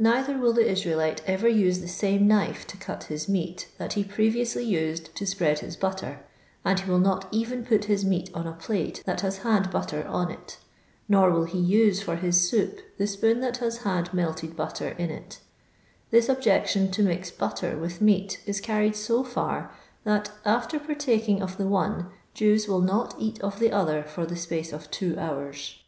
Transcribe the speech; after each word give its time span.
Neither 0.00 0.36
will 0.36 0.52
the 0.52 0.68
Israelite 0.68 1.22
ever 1.28 1.46
use 1.48 1.78
the 1.78 1.86
same 1.86 2.26
knife 2.26 2.66
to 2.66 2.76
cut 2.76 3.04
his 3.04 3.28
meat 3.28 3.68
that 3.78 3.92
he 3.92 4.02
previously 4.02 4.64
used 4.64 5.14
to 5.14 5.24
spread 5.28 5.60
his 5.60 5.76
butter, 5.76 6.24
nnd 6.66 6.80
he 6.80 6.90
will 6.90 6.98
not 6.98 7.28
even 7.30 7.64
put 7.64 7.84
his 7.84 8.04
meat 8.04 8.30
on 8.34 8.48
a 8.48 8.52
plate 8.54 9.00
that 9.06 9.20
has 9.20 9.44
had 9.46 9.70
butter 9.70 10.04
on 10.08 10.28
it; 10.32 10.58
nor 11.08 11.30
will 11.30 11.44
he 11.44 11.60
use 11.60 12.02
for 12.02 12.16
his 12.16 12.40
soup 12.48 12.80
the 12.98 13.06
spoon 13.06 13.38
that 13.42 13.58
has 13.58 13.84
had 13.86 14.12
melted 14.12 14.56
butter 14.56 14.88
in 14.98 15.08
it 15.12 15.38
This 16.10 16.28
ob 16.28 16.40
jection 16.40 16.90
to 16.90 17.04
mix 17.04 17.30
butter 17.30 17.78
with 17.78 18.00
meat 18.00 18.40
is 18.46 18.60
carried 18.60 18.96
so 18.96 19.22
far, 19.22 19.72
that, 20.02 20.32
after 20.44 20.80
partaking 20.80 21.40
of 21.40 21.58
the 21.58 21.68
one, 21.68 22.10
Jews 22.34 22.66
will 22.66 22.80
not 22.82 23.14
eat 23.20 23.40
of 23.40 23.60
the 23.60 23.70
other 23.70 24.02
for 24.02 24.26
the 24.26 24.34
space 24.34 24.72
of 24.72 24.90
two 24.90 25.14
hours. 25.16 25.78